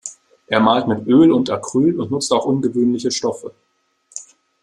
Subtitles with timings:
[0.47, 3.53] Er malt mit Öl und Acryl und nutzt auch ungewöhnliche Stoffe.